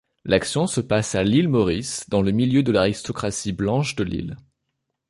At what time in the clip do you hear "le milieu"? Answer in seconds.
2.23-2.63